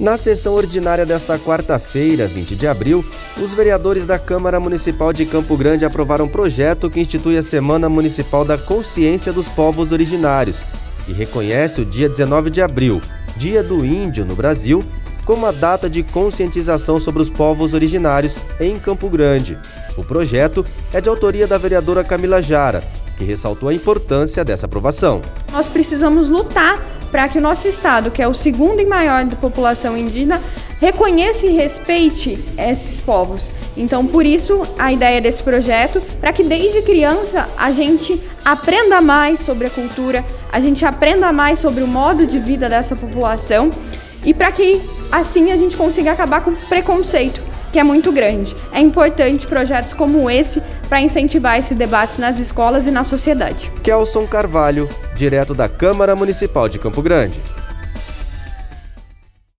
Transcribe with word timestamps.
Na 0.00 0.16
sessão 0.16 0.54
ordinária 0.54 1.04
desta 1.04 1.38
quarta-feira, 1.38 2.26
20 2.26 2.56
de 2.56 2.66
abril, 2.66 3.04
os 3.36 3.52
vereadores 3.52 4.06
da 4.06 4.18
Câmara 4.18 4.58
Municipal 4.58 5.12
de 5.12 5.26
Campo 5.26 5.54
Grande 5.58 5.84
aprovaram 5.84 6.24
um 6.24 6.28
projeto 6.28 6.88
que 6.88 6.98
institui 6.98 7.36
a 7.36 7.42
Semana 7.42 7.86
Municipal 7.86 8.42
da 8.42 8.56
Consciência 8.56 9.30
dos 9.30 9.46
Povos 9.46 9.92
Originários 9.92 10.64
e 11.06 11.12
reconhece 11.12 11.82
o 11.82 11.84
dia 11.84 12.08
19 12.08 12.48
de 12.48 12.62
abril, 12.62 12.98
Dia 13.36 13.62
do 13.62 13.84
Índio 13.84 14.24
no 14.24 14.34
Brasil, 14.34 14.82
como 15.26 15.44
a 15.44 15.52
data 15.52 15.88
de 15.88 16.02
conscientização 16.02 16.98
sobre 16.98 17.20
os 17.20 17.28
povos 17.28 17.74
originários 17.74 18.36
em 18.58 18.78
Campo 18.78 19.06
Grande. 19.10 19.58
O 19.98 20.02
projeto 20.02 20.64
é 20.94 21.00
de 21.02 21.10
autoria 21.10 21.46
da 21.46 21.58
vereadora 21.58 22.02
Camila 22.02 22.40
Jara, 22.40 22.82
que 23.18 23.24
ressaltou 23.24 23.68
a 23.68 23.74
importância 23.74 24.42
dessa 24.42 24.64
aprovação. 24.64 25.20
Nós 25.52 25.68
precisamos 25.68 26.30
lutar 26.30 26.78
para 27.10 27.28
que 27.28 27.38
o 27.38 27.40
nosso 27.40 27.66
estado, 27.66 28.10
que 28.10 28.22
é 28.22 28.28
o 28.28 28.34
segundo 28.34 28.80
em 28.80 28.86
maior 28.86 29.24
da 29.24 29.36
população 29.36 29.96
indígena, 29.96 30.40
reconheça 30.80 31.46
e 31.46 31.52
respeite 31.54 32.38
esses 32.56 33.00
povos. 33.00 33.50
Então, 33.76 34.06
por 34.06 34.24
isso, 34.24 34.62
a 34.78 34.92
ideia 34.92 35.20
desse 35.20 35.42
projeto, 35.42 36.00
para 36.20 36.32
que 36.32 36.42
desde 36.42 36.82
criança 36.82 37.48
a 37.56 37.70
gente 37.70 38.20
aprenda 38.44 39.00
mais 39.00 39.40
sobre 39.40 39.66
a 39.66 39.70
cultura, 39.70 40.24
a 40.52 40.58
gente 40.60 40.84
aprenda 40.84 41.32
mais 41.32 41.58
sobre 41.58 41.82
o 41.82 41.86
modo 41.86 42.26
de 42.26 42.38
vida 42.38 42.68
dessa 42.68 42.96
população 42.96 43.70
e 44.24 44.34
para 44.34 44.50
que 44.52 44.80
assim 45.10 45.50
a 45.52 45.56
gente 45.56 45.76
consiga 45.76 46.12
acabar 46.12 46.42
com 46.42 46.50
o 46.50 46.56
preconceito, 46.56 47.40
que 47.72 47.78
é 47.78 47.84
muito 47.84 48.12
grande. 48.12 48.54
É 48.72 48.80
importante 48.80 49.46
projetos 49.46 49.94
como 49.94 50.28
esse 50.30 50.62
para 50.88 51.00
incentivar 51.00 51.58
esse 51.58 51.74
debate 51.74 52.20
nas 52.20 52.38
escolas 52.38 52.86
e 52.86 52.90
na 52.90 53.04
sociedade. 53.04 53.70
Kelson 53.82 54.26
Carvalho, 54.26 54.88
direto 55.14 55.54
da 55.54 55.68
Câmara 55.68 56.16
Municipal 56.16 56.68
de 56.68 56.78
Campo 56.78 57.02
Grande. 57.02 57.40